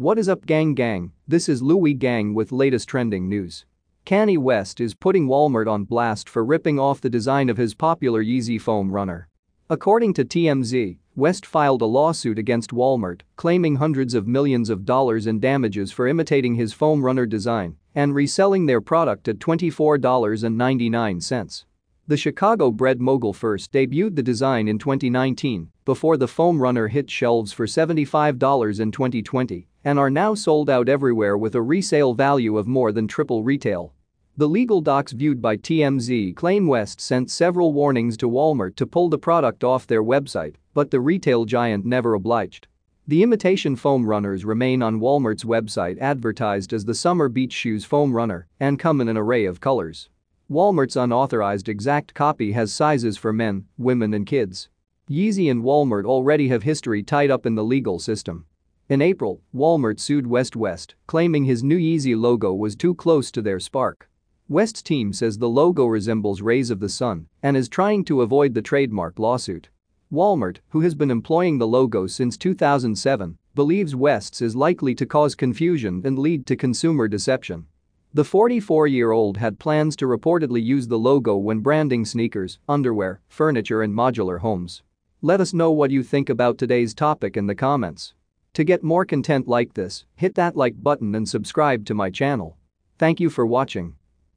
What 0.00 0.18
is 0.18 0.30
up 0.30 0.46
gang 0.46 0.72
gang, 0.72 1.12
this 1.28 1.46
is 1.46 1.60
Luwi 1.60 1.92
Gang 1.92 2.32
with 2.32 2.52
latest 2.52 2.88
trending 2.88 3.28
news. 3.28 3.66
Kanye 4.06 4.38
West 4.38 4.80
is 4.80 4.94
putting 4.94 5.28
Walmart 5.28 5.70
on 5.70 5.84
blast 5.84 6.26
for 6.26 6.42
ripping 6.42 6.78
off 6.78 7.02
the 7.02 7.10
design 7.10 7.50
of 7.50 7.58
his 7.58 7.74
popular 7.74 8.24
Yeezy 8.24 8.58
foam 8.58 8.92
runner. 8.92 9.28
According 9.68 10.14
to 10.14 10.24
TMZ, 10.24 10.96
West 11.16 11.44
filed 11.44 11.82
a 11.82 11.84
lawsuit 11.84 12.38
against 12.38 12.70
Walmart, 12.70 13.20
claiming 13.36 13.76
hundreds 13.76 14.14
of 14.14 14.26
millions 14.26 14.70
of 14.70 14.86
dollars 14.86 15.26
in 15.26 15.38
damages 15.38 15.92
for 15.92 16.08
imitating 16.08 16.54
his 16.54 16.72
foam 16.72 17.04
runner 17.04 17.26
design 17.26 17.76
and 17.94 18.14
reselling 18.14 18.64
their 18.64 18.80
product 18.80 19.28
at 19.28 19.38
$24.99. 19.38 21.64
The 22.10 22.16
Chicago-bred 22.16 23.00
mogul 23.00 23.32
first 23.32 23.70
debuted 23.70 24.16
the 24.16 24.22
design 24.24 24.66
in 24.66 24.80
2019 24.80 25.70
before 25.84 26.16
the 26.16 26.26
foam 26.26 26.60
runner 26.60 26.88
hit 26.88 27.08
shelves 27.08 27.52
for 27.52 27.66
$75 27.66 28.80
in 28.80 28.90
2020 28.90 29.68
and 29.84 29.96
are 29.96 30.10
now 30.10 30.34
sold 30.34 30.68
out 30.68 30.88
everywhere 30.88 31.38
with 31.38 31.54
a 31.54 31.62
resale 31.62 32.12
value 32.14 32.58
of 32.58 32.66
more 32.66 32.90
than 32.90 33.06
triple 33.06 33.44
retail. 33.44 33.94
The 34.36 34.48
legal 34.48 34.80
docs 34.80 35.12
viewed 35.12 35.40
by 35.40 35.56
TMZ 35.56 36.34
claim 36.34 36.66
West 36.66 37.00
sent 37.00 37.30
several 37.30 37.72
warnings 37.72 38.16
to 38.16 38.28
Walmart 38.28 38.74
to 38.74 38.88
pull 38.88 39.08
the 39.08 39.16
product 39.16 39.62
off 39.62 39.86
their 39.86 40.02
website, 40.02 40.56
but 40.74 40.90
the 40.90 40.98
retail 40.98 41.44
giant 41.44 41.86
never 41.86 42.14
obliged. 42.14 42.66
The 43.06 43.22
imitation 43.22 43.76
foam 43.76 44.04
runners 44.04 44.44
remain 44.44 44.82
on 44.82 44.98
Walmart's 44.98 45.44
website 45.44 46.00
advertised 46.00 46.72
as 46.72 46.86
the 46.86 46.94
Summer 46.96 47.28
Beach 47.28 47.52
Shoes 47.52 47.84
Foam 47.84 48.12
Runner 48.12 48.48
and 48.58 48.80
come 48.80 49.00
in 49.00 49.06
an 49.06 49.16
array 49.16 49.44
of 49.44 49.60
colors. 49.60 50.08
Walmart's 50.50 50.96
unauthorized 50.96 51.68
exact 51.68 52.12
copy 52.12 52.50
has 52.50 52.72
sizes 52.72 53.16
for 53.16 53.32
men, 53.32 53.66
women 53.78 54.12
and 54.12 54.26
kids. 54.26 54.68
Yeezy 55.08 55.48
and 55.48 55.62
Walmart 55.62 56.04
already 56.04 56.48
have 56.48 56.64
history 56.64 57.04
tied 57.04 57.30
up 57.30 57.46
in 57.46 57.54
the 57.54 57.62
legal 57.62 58.00
system. 58.00 58.46
In 58.88 59.00
April, 59.00 59.42
Walmart 59.54 60.00
sued 60.00 60.26
West 60.26 60.56
West, 60.56 60.96
claiming 61.06 61.44
his 61.44 61.62
new 61.62 61.78
Yeezy 61.78 62.16
logo 62.16 62.52
was 62.52 62.74
too 62.74 62.96
close 62.96 63.30
to 63.30 63.40
their 63.40 63.60
Spark. 63.60 64.10
West's 64.48 64.82
team 64.82 65.12
says 65.12 65.38
the 65.38 65.48
logo 65.48 65.86
resembles 65.86 66.42
rays 66.42 66.70
of 66.70 66.80
the 66.80 66.88
sun 66.88 67.28
and 67.44 67.56
is 67.56 67.68
trying 67.68 68.04
to 68.06 68.22
avoid 68.22 68.52
the 68.52 68.60
trademark 68.60 69.20
lawsuit. 69.20 69.68
Walmart, 70.12 70.56
who 70.70 70.80
has 70.80 70.96
been 70.96 71.12
employing 71.12 71.58
the 71.58 71.68
logo 71.68 72.08
since 72.08 72.36
2007, 72.36 73.38
believes 73.54 73.94
West's 73.94 74.42
is 74.42 74.56
likely 74.56 74.96
to 74.96 75.06
cause 75.06 75.36
confusion 75.36 76.02
and 76.04 76.18
lead 76.18 76.44
to 76.46 76.56
consumer 76.56 77.06
deception. 77.06 77.66
The 78.12 78.24
44-year-old 78.24 79.36
had 79.36 79.60
plans 79.60 79.94
to 79.96 80.04
reportedly 80.06 80.60
use 80.60 80.88
the 80.88 80.98
logo 80.98 81.36
when 81.36 81.60
branding 81.60 82.04
sneakers, 82.04 82.58
underwear, 82.68 83.20
furniture 83.28 83.82
and 83.82 83.94
modular 83.94 84.40
homes. 84.40 84.82
Let 85.22 85.40
us 85.40 85.54
know 85.54 85.70
what 85.70 85.92
you 85.92 86.02
think 86.02 86.28
about 86.28 86.58
today's 86.58 86.92
topic 86.92 87.36
in 87.36 87.46
the 87.46 87.54
comments. 87.54 88.14
To 88.54 88.64
get 88.64 88.82
more 88.82 89.04
content 89.04 89.46
like 89.46 89.74
this, 89.74 90.06
hit 90.16 90.34
that 90.34 90.56
like 90.56 90.82
button 90.82 91.14
and 91.14 91.28
subscribe 91.28 91.86
to 91.86 91.94
my 91.94 92.10
channel. 92.10 92.56
Thank 92.98 93.20
you 93.20 93.30
for 93.30 93.46
watching. 93.46 93.94